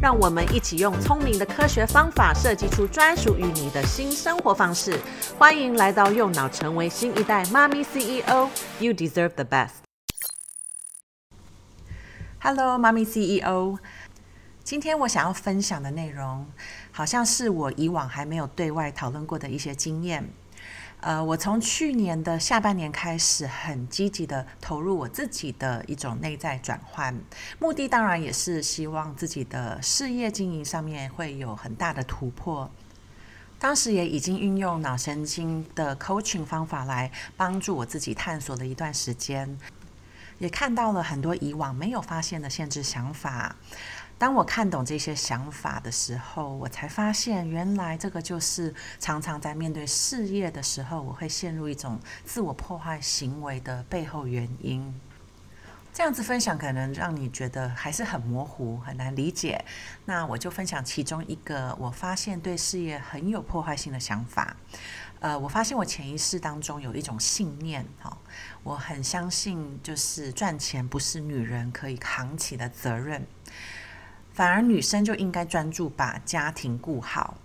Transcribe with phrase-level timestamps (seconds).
[0.00, 4.96] 让我们一起用聪明的科学方法设计出专属于你的新生活方式。
[5.36, 8.48] 欢迎来到右脑，成为新一代妈咪 CEO。
[8.78, 9.70] You deserve the best。
[12.40, 13.78] Hello，妈咪 CEO。
[14.62, 16.46] 今天我想要分享的内容，
[16.92, 20.30] 好像是我以往还没有对外讨论过的一些经验。
[21.00, 27.16] 呃，我从去年的下半年开始，很积极的投入我自己的一种内在转换，
[27.60, 32.68] 目的当然也是希望自己的事业经营上面会有很大的突破。
[33.60, 39.56] 当时也已经运用脑神经的 coaching 方法来帮助我自己探索了一段时间，
[40.40, 43.54] 也看到了很多以往没有发现的限制想法。
[44.18, 54.92] 当我看懂这些想法的时候，我才发现，原来这个就是常常在面对事业的时候，我会陷入一种自我破坏行为的背后原因。
[55.92, 59.64] 这样子分享可能让你觉得还是很模糊，很难理解。
[60.04, 64.56] 那我就分享其中一个我发现对事业很有破坏性的想法。
[65.20, 68.16] 呃，我发现我潜意识当中有一种信念，哈，
[68.62, 73.26] 我很相信，就是赚钱不是女人可以扛起的责任。
[74.38, 77.36] 反而女生就应该专注把家庭顾好，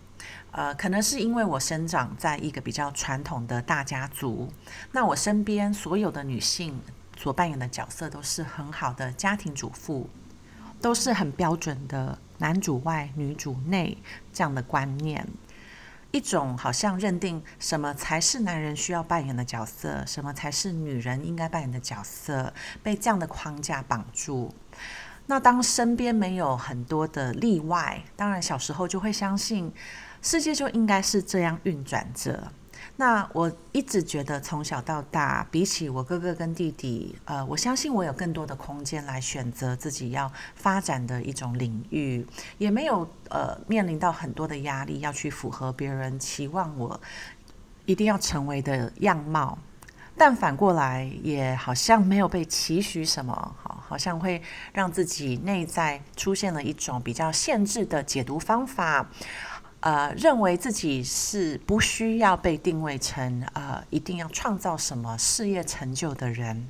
[0.51, 4.47] 呃，可能是因为我生长在一个比较传统的大家族，
[4.91, 6.79] 那我身边所有的女性
[7.17, 10.07] 所扮演的角色都是很好的家庭主妇，
[10.79, 13.97] 都是很标准的男主外女主内
[14.31, 15.27] 这样的观念，
[16.11, 22.53] 一种好像认定什么才是男人需要扮演的角色，什么才是女人应该扮演的角色，
[22.83, 24.53] 被这样的框架绑住。
[25.25, 29.71] 那当身边没有很多的例外，当然小时候就会相信
[30.21, 32.51] 世界就应该是这样运转着。
[32.97, 42.23] 那我一直觉得从小到大，比起我哥哥跟弟弟，呃，我相信我有更多的空间来选择自己要发展的一种领域，
[42.57, 46.99] 也没有呃面临到很多的压力要去符合别人期望我
[47.85, 49.57] 一定要成为的样貌。
[50.15, 54.41] 但反过来，也好像没有被期许什么，好，好像会
[54.71, 59.09] 让自己内在出现了一种比较限制的解读方法，
[59.79, 66.67] 呃，认为自己是不需要被定位成呃，一定要创造什么事业成就的人。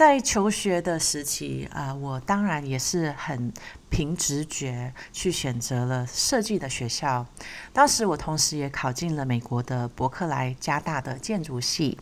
[0.00, 3.52] 在求学的时期，呃，我当然也是很
[3.90, 7.26] 凭直觉去选择了设计的学校。
[7.74, 11.98] 当时我同时也考进了美国的伯克莱加大的建筑系。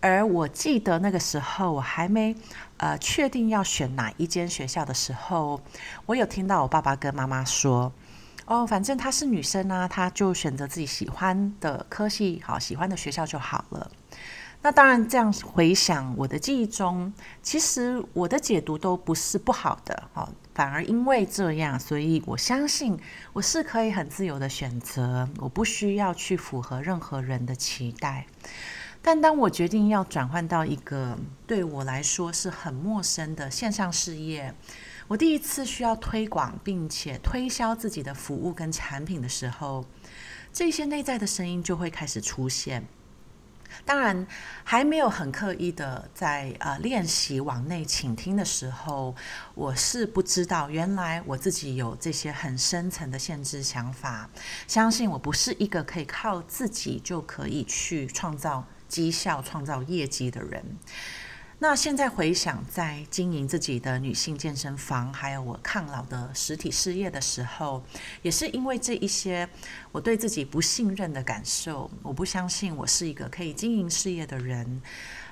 [0.00, 2.34] 而我记得那个时候，我还没
[2.78, 5.60] 呃确定要选哪一间学校的时候，
[6.06, 7.92] 我有听到我爸爸跟妈妈说
[8.50, 13.88] ：“哦，反正她是女生啊，她就选择自己喜欢的科系，好，喜欢的学校就好了。”
[14.62, 22.98] 那当然，这样回想我的记忆中，其实我的解读都不是不好的，哦，反而因为这样，所以我相信
[23.32, 28.26] 我是可以很自由的选择，我不需要去符合任何人的期待。
[29.00, 34.52] 但当我决定要转换到一个对我来说是很陌生的线上事业，
[35.10, 39.84] 我第一次需要推广并且推销自己的服务跟产品的时候，
[40.52, 42.86] 这些内在的声音就会开始出现。
[43.84, 44.24] 当然，
[44.62, 49.16] 还没有很刻意的在呃练习往内倾听的时候，
[49.56, 54.30] 我是不知道原来我自己有这些很深层的限制想法，
[54.68, 60.64] 相信我不是一个可以靠自己就可以去创造绩效、创造业绩的人。
[61.62, 67.82] 那现在回想，在经营自己的女性健身房，还有我抗老的实体事业的时候，
[68.22, 69.46] 也是因为这一些
[69.92, 74.80] 我对自己不信任的感受，我不相信我是一个可以经营事业的人。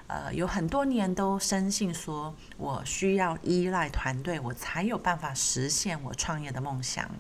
[0.07, 7.11] 呃，有很多年都深信说我需要依赖团队，我才有办法实现我创业的梦想。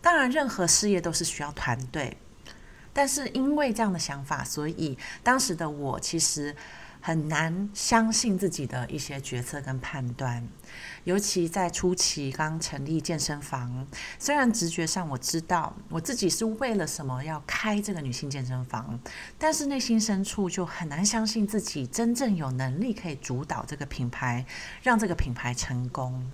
[0.00, 2.16] 当然，任何事业都是需要团队，
[2.94, 6.56] 但是因为这样的想法，所以当时的我其实。
[7.06, 10.42] 很难相信自己的一些决策跟判断，
[11.04, 13.86] 尤其在初期刚成立健身房，
[14.18, 18.98] 虽然直觉上我知道我自己是为了什么要开这个女性健身房，
[19.36, 24.46] 但是内心深处就很难相信自己真正有能力可以主导这个品牌，
[24.82, 26.32] 让这个品牌成功。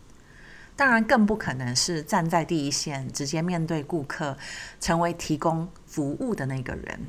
[0.77, 4.39] 当然更不可能是站在第一线，直接面对顾客，
[4.81, 7.01] 成为提供服务的那个人。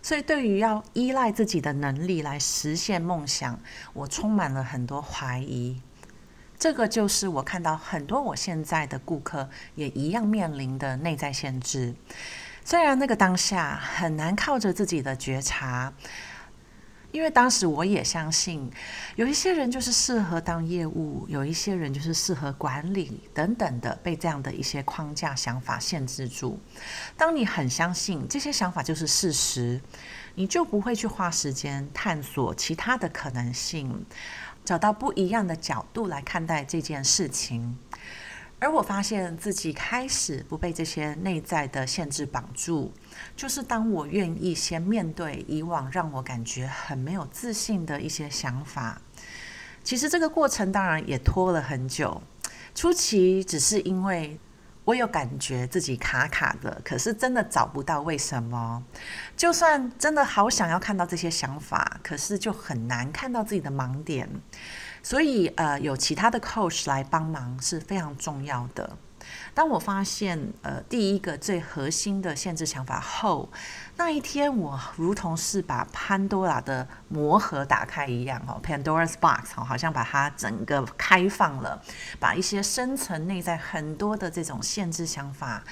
[0.00, 3.58] 所以，对于要依赖自己的能力来实现梦想，
[3.92, 5.80] 我充满了很多怀疑。
[6.58, 11.94] 这个就是我看到很多我现在的顾客也一样面临的内在限制。
[12.64, 15.92] 虽然那个当下很难靠着自己的觉察，
[17.10, 18.70] 因为当时我也相信，
[19.16, 26.60] 有一些人就是适合当业务，有一些人就是适合管理等等的，被这样的一些框架想法限制住。
[27.16, 29.80] 当你很相信这些想法就是事实，
[30.34, 34.04] 你就不会去花时间探索其他的可能性，
[34.62, 37.78] 找到不一样的角度来看待这件事情。
[38.60, 42.92] 而我发现自己开始不被这些内在的限制绑住，
[43.36, 49.00] 就是当我愿意先面对以往让我感觉很没有自信的一些想法。
[49.84, 52.22] 其实这个过程当然也拖了很久，
[52.74, 54.38] 初期只是因为
[54.84, 58.82] 我有感觉自己卡卡的，可是真的找不到为什么。
[59.36, 64.28] 就算真的好想要看到这些想法，可是就很难看到自己的盲点。
[65.02, 68.96] 所以，呃，有其他的 coach 来帮忙是非常重要的。
[69.54, 73.48] 当我发现，呃，第一个最核心的限制想法后，
[73.96, 81.82] 那一天我如同是把潘多拉的魔盒打开一样，哦，Pandora's Box，好像把它整个开放了，
[82.20, 85.62] 把一些深层内在很多的这种限制想法，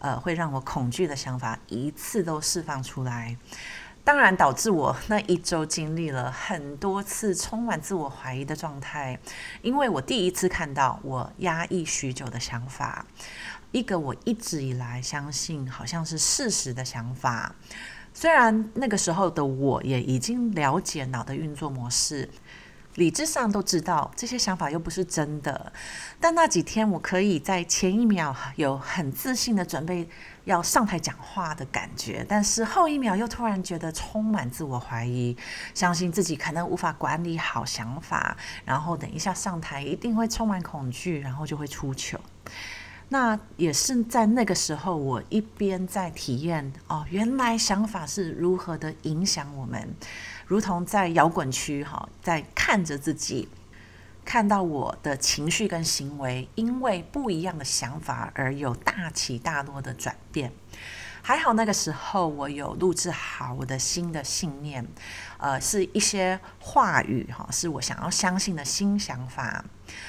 [0.00, 3.36] 呃，会让我恐惧的想法，一次都释放出来。
[4.06, 9.18] 当然，导致我那一周经历了很多次充满自我怀疑的状态，
[9.62, 13.04] 因为我第一次看到我压抑许久的想法，
[13.72, 17.52] 一个我一直以来相信好像是事实的想法。
[18.14, 22.30] 虽然那个时候的我也已经了解脑的运作模式。
[22.94, 25.70] 理智上都知道这些想法又不是真的，
[26.18, 30.08] 但那几天我可以在前一秒有很自信的准备
[30.46, 35.36] 要上台讲话的感觉，但是后一秒又突然觉得充满自我怀疑，
[35.74, 42.18] 相信自己可能无法管理好想法，然后等一下上台一定会充满恐惧，然后就会出糗。
[43.08, 49.94] 那也是在那个时候，我一边在体验哦，原来想法是如何的影响我们，
[50.46, 53.48] 如同在摇滚区哈，在看着自己，
[54.26, 60.52] 看到我的情绪跟行为，因为不一样的想法而有大起大落的转变。
[61.22, 64.86] 还好那个时候我有录制好我的新的信念，
[65.38, 69.64] 呃，是一些话语哈，是我想要相信的新想法。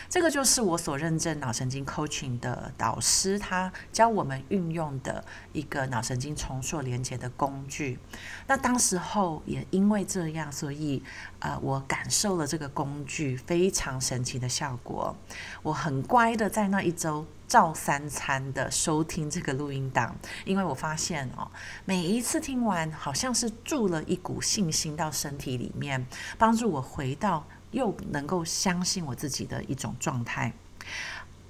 [0.09, 7.99] 这个就是我所认证脑神经 coaching 的导师，他教我们运用的一个脑神经重塑连接的工具。
[8.47, 11.03] 那当时候也因为这样，所以
[11.39, 15.15] 呃，我感受了这个工具非常神奇的效果。
[15.61, 21.47] 我很乖的在那一周照三餐的收听这个录音档，因为我发现哦，
[21.85, 26.05] 每一次听完，好像是注了一股信心到身体里面，
[26.37, 27.45] 帮助我回到。
[27.71, 30.53] 又能够相信我自己的一种状态，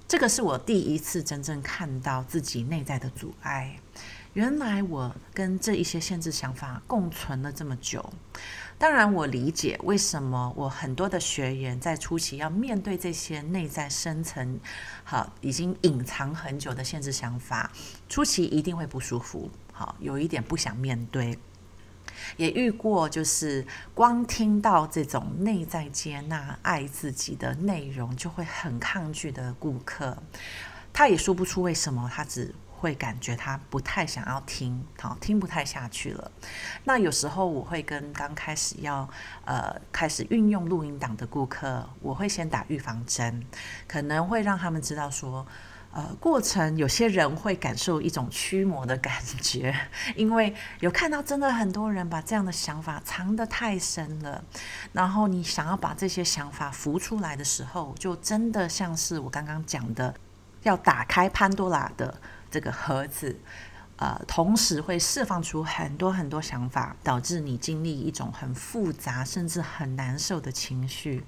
[0.08, 3.78] 这个是我第一次真正看到自己内在的阻碍。
[4.32, 8.04] 原来我跟这一些限制想法共存了这么久。
[8.78, 14.58] 当然，我理解为什么我很多的学员在初期要面对这些内在深层、
[15.04, 17.70] 好已经隐藏很久的限制想法，
[18.08, 21.38] 初期一定会不舒服，好有一点不想面对。
[22.36, 30.22] 也遇过，就是光听到这种内在接纳、爱自己的内容，就会很抗拒的顾客，
[30.92, 36.30] 他也说不出为什么，他只会感觉他不太想要听，好，听不太下去了。
[36.84, 39.08] 那有时候我会跟刚开始要
[39.44, 43.44] 呃开始运用录音档的顾客，我会先打预防针，
[43.86, 45.46] 可能会让他们知道说。
[45.90, 49.74] 呃，过程有些人会感受一种驱魔的感觉，
[50.14, 54.44] 因为有看到真的很多人把这样的想法藏得太深了，
[54.92, 60.14] 然后你想要把这些想法浮出来的时候，就真的像是我刚刚讲的，
[60.62, 63.40] 要打开潘多拉的这个盒子，
[63.96, 71.24] 呃，同时会释放出很多很多想法，导致你经历一种很复杂甚至很难受的情绪。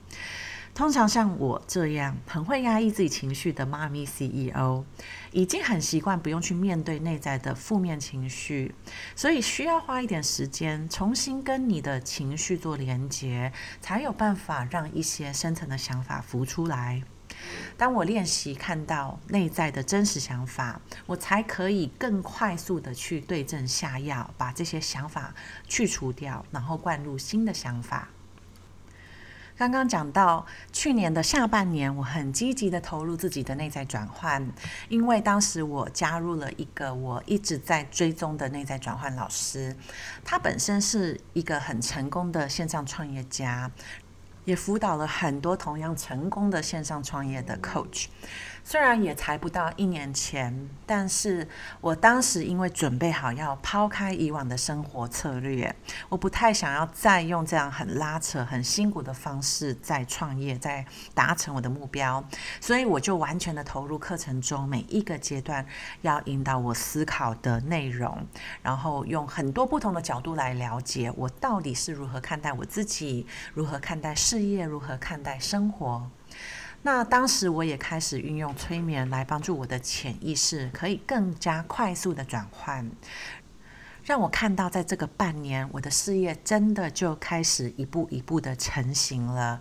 [0.80, 4.82] 通常像我这样很会压抑自己情绪的妈咪 CEO，
[5.30, 8.74] 已经很习惯不用去面对内在的负面情绪，
[9.14, 17.02] 所以需要花一点时间重新跟你的情绪做连接，才有办法让一些深层的想法浮出来。
[17.76, 25.34] 当我练习看到内在的真实想法，我才可以更快速的去对症下药，把这些想法
[25.68, 28.08] 去除掉，然后灌入新的想法。
[29.60, 34.50] 刚刚讲到去年的下半年，我很积极的投入自己的内在转换，
[34.88, 39.76] 因为当时我加入了一个我一直在追踪的内在转换老师，
[40.24, 43.70] 他本身是一个很成功的线上创业家，
[44.46, 48.06] 也辅导了很多同样成功的线上创业的 coach。
[48.70, 51.48] 虽然也才不到一年前，但是
[51.80, 55.74] 我当时因为准备好要抛开以往的生活策略，
[56.08, 62.24] 我不太想要再用这样很拉扯、很辛苦的方式在创业，在达成我的目标，
[62.60, 65.66] 所以我就完全的投入课程中每一个阶段
[66.02, 68.24] 要引导我思考的内容，
[68.62, 76.08] 然后用很多不同的角度来了解我到底是如何看待我自己，如何看待事业，如何看待生活。
[76.82, 82.90] 那当时我也开始运用催眠来帮助我的潜意识，可以更加快速的转换，
[84.02, 89.60] 让我看到在这个半年，我的事业真的就开始一步一步的成型了。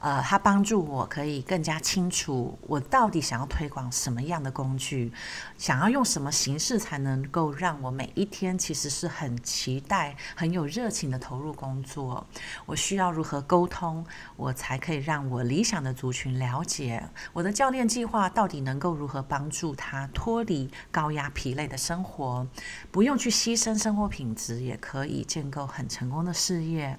[0.00, 5.12] 呃，它帮助我可以更加清楚，我到底想要推广什么样的工具，
[5.56, 12.26] 想要用什么形式才能够让我每一天其实是很期待、很有热情的投入工作。
[12.66, 22.46] 我需要如何沟通，我才可以让我理想的族群了解我的教练计划到底能够如何帮助他脱离高压疲累的生活，
[22.92, 26.98] 不用去牺牲生活品质，也可以建构很成功的事业。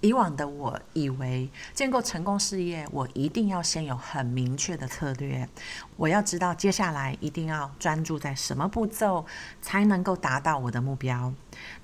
[0.00, 5.48] 以往的我以为建构成功事业，我一定要先有很明确的策略，
[5.96, 9.26] 我要知道接下来一定要专注在什么步骤
[9.60, 11.34] 才能够达到我的目标。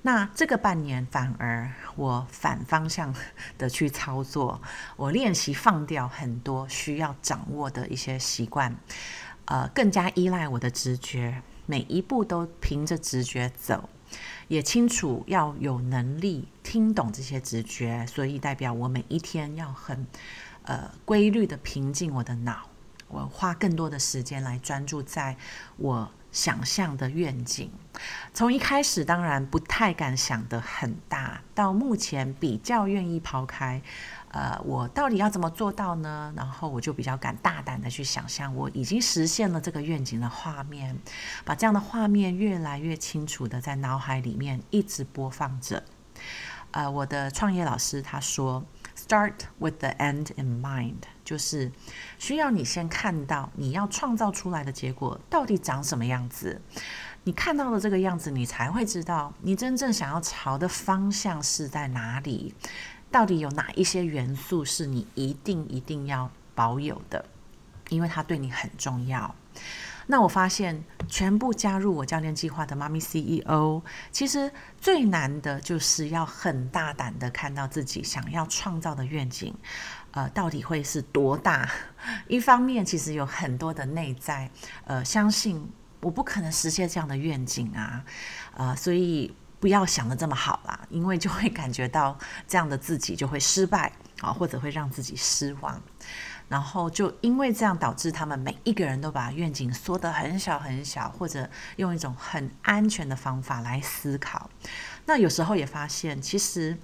[0.03, 3.13] 那这个半年反而我反方向
[3.59, 4.63] 的去操作，
[4.97, 8.77] 我练习放掉很多需要掌握的一些习惯，
[9.47, 13.89] 呃，更加依赖我的直觉，每一步都凭着直觉走。
[14.49, 20.07] 也清楚要有能力听懂这些直觉，所以代表我每一天要很
[20.63, 22.69] 呃规律的平静我的脑，
[23.09, 25.37] 我花更多的时间来专注在
[25.77, 27.71] 我想象的愿景。
[28.33, 33.81] 从一开始当然不太敢想得很大，到目前比较愿意抛开。
[34.35, 36.35] 呃，我到底要怎么做到呢？
[36.37, 40.99] 然后我就比较敢大胆的去想象，我已经实现了这个愿景的画面，
[41.45, 45.85] 把这样的画面越来越清楚的在脑海里面一直播放着。
[46.73, 48.65] 呃，我的创业老师他说
[48.97, 51.71] ，Start with the end in mind，就是
[52.19, 56.61] 需要你先看到你要创造出来的结果到底长什么样子。
[57.27, 62.53] 你看到了这个样子，你才会知道你真正想要朝的方向是在哪里。
[63.15, 67.25] 到底有哪一些元素是你一定一定要保有的？
[67.89, 69.33] 因为它对你很重要。
[70.09, 73.81] 那我发现，全部加入我教练计划的妈咪 CEO，
[74.11, 79.55] 其实最难的就是要很大胆的看到自己想要创造的愿景，
[80.11, 81.71] 呃，到底会是多大？
[82.27, 84.51] 一方面，其实有很多的内在，
[84.87, 88.05] 呃，相信我不可能实现这样的愿景啊，
[88.57, 89.33] 呃，所以。
[89.65, 93.91] 不要想得这么好啦， 因为就会感觉到这样的自己就会失败
[94.21, 95.81] 啊，或者会让自己失望。
[96.51, 104.51] 然后就因为这样导致他们每一个人都把愿景缩得很小很小，或者用一种很安全的方法来思考。
[105.07, 106.77] 那有时候也发现，其实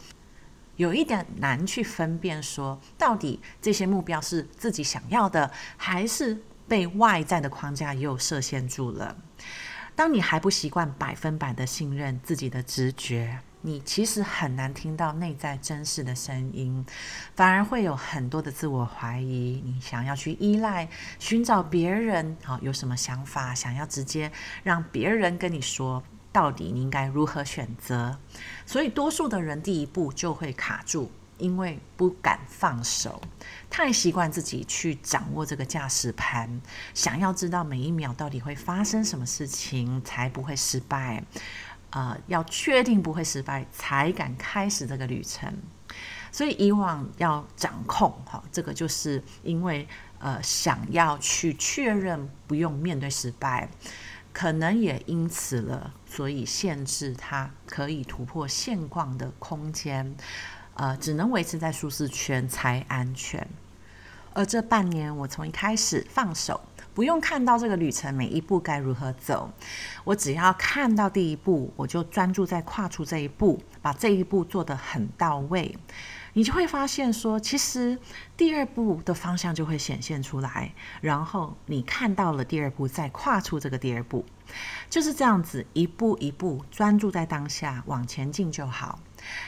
[0.76, 9.14] 有一点难去分辨，说到底这些目标是自己想要的，还是被外在的框架又设限住了。
[9.94, 16.84] 当你还不习惯百分百的信任自己的直觉，你其实很难听到内在真实的声音，
[17.36, 19.62] 反而会有很多的自我怀疑。
[19.64, 24.32] 你想要去依赖、寻找别人，好，有什么想法，想要直接
[24.62, 28.18] 让别人跟你说，到底你应该如何选择。
[28.64, 31.10] 所以，多数的人第一步就会卡住。
[31.40, 33.20] 因为不敢放手，
[33.68, 36.60] 太习惯自己去掌握这个驾驶盘，
[36.94, 41.24] 想要知道每一秒到底会发生什么事情才不会失败，
[41.90, 45.52] 呃，要确定不会失败才敢开始这个旅程。
[46.30, 49.88] 所以以往要掌控，哈，这个就是因为
[50.20, 53.68] 呃想要去确认不用面对失败，
[54.32, 60.14] 可能也因此了，所以限制它可以突破现况的空间。
[60.80, 63.46] 呃，只能维持在舒适圈才安全。
[64.32, 66.58] 而这半年，我从一开始放手，
[66.94, 69.52] 不用看到这个旅程每一步该如何走，
[70.04, 75.76] 我只要看到第一步，我就专注在跨出这一步，把这一步做得很到位。
[76.32, 77.98] 你就会发现说，其实
[78.38, 80.72] 第二步的方向就会显现出来，
[81.02, 84.24] 然后你看到了第二步，再跨出这个第二步，
[84.88, 88.98] 就是这样子一步一步专注在当下往前进就好。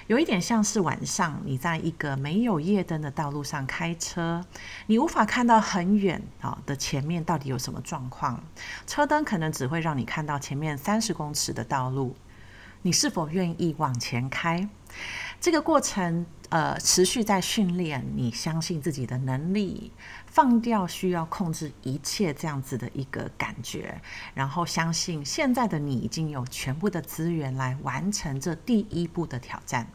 [0.07, 4.45] 有一点像是晚上你在一个没有夜灯的道路上开车，
[4.87, 8.43] 你无法看到很远啊的前面到底有什么状况，
[8.87, 12.17] 车灯可能只会让你看到前面三十公尺的道路，
[12.83, 14.69] 你是否愿意往前开？
[15.41, 19.93] 这个过程，呃，持续在训练你相信自己的能力，
[20.27, 24.01] 放掉需要控制一切这样子的一个感觉，
[24.35, 29.87] 然后相信现在的你已经有全部的资源来完成这第一步的挑战。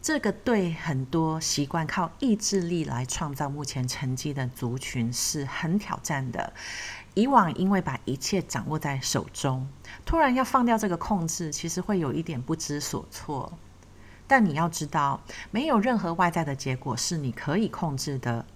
[0.00, 6.52] 这个对很多习惯靠意志力来创造目前成绩的族群是很挑战的。
[7.14, 9.66] 以往因为把一切掌握在手中，
[10.04, 13.52] 突然要放掉这个控制，其实会有一点不知所措。
[14.26, 15.20] 但你要知道，
[15.50, 18.46] 没有任何外在的结果是你可以控制的，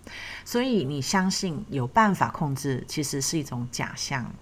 [0.44, 4.32] 所以你相信有办法控制，其实是一种假象。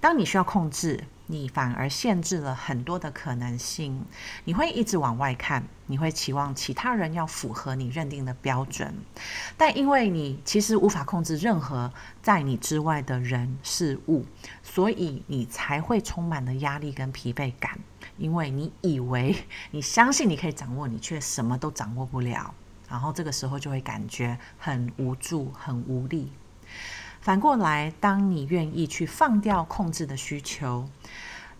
[0.00, 4.04] 当你需要控制，你反而限制了很多的可能性。
[4.44, 8.94] 你会一直往外看，你会期望其他人要符合你认定的标准，
[9.56, 14.24] 但因为你其实无法控制任何在你之外的人事物，
[14.62, 17.78] 所以你才会充满了压力跟疲惫感。
[18.18, 19.34] 因为你以为
[19.70, 22.54] 你相信你可以掌握，你却什么都掌握不了，
[22.88, 26.30] 然后这个时候就会感觉很无助、很无力。
[27.22, 30.88] 反过来，当你愿意去放掉控制的需求，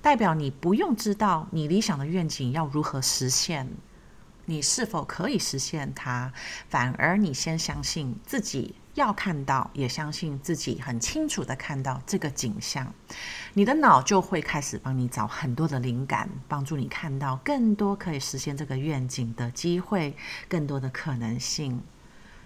[0.03, 3.69] 代表你不用知道你理想的愿景要如何实现。
[4.45, 6.33] 你是否可以实现它？
[6.69, 12.93] 反而你先相信自己要看到，也相信自己很清楚的看到这个景象，
[13.55, 20.17] 你的脑就会开始帮你找很多的灵感，帮助你看到更多可以实现这个愿景的机会，
[20.49, 21.81] 更多的可能性。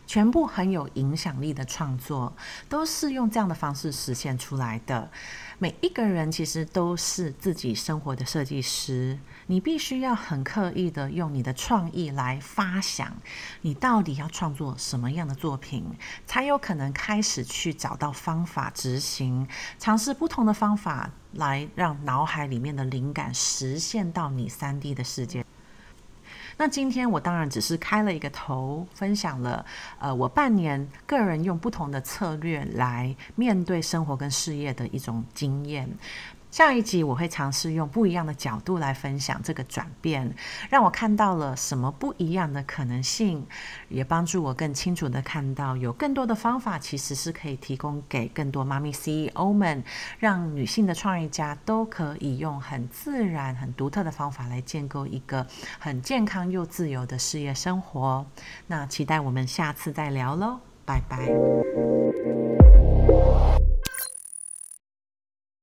[0.06, 2.34] 全部很有影响力的创作，
[2.68, 5.10] 都是用这样的方式实现出来的。
[5.58, 13.16] 每一个人其实都是自己生活的设计师，你必须要很刻意的用你的创意来发想，
[13.62, 15.84] 你到底要创作什么样的作品，
[16.26, 19.48] 才有可能开始去找到方法执行，
[19.78, 25.42] 尝试不同的方法来让脑海里面的灵感实现到你 3D 的世界。
[26.58, 29.64] 那今天我当然只是开了一个头，分享了，
[29.98, 35.88] 呃，我半年个人用不同的策略来面对生活跟事业的一种经验。
[36.56, 40.34] 下一集我会尝试用不一样的角度来分享这个转变，
[40.70, 43.46] 让我看到了什么不一样的可能性，
[43.90, 49.84] 也帮助我更清楚地看到有更多的方法其实是可以提供给更多妈咪 CEO 们，
[50.18, 55.46] 让女性的创业家都可以用很自然、很独特的方法来建构一个
[55.78, 58.24] 很健康又自由的事业生活。
[58.66, 61.28] 那期待我们下次再聊喽，拜拜。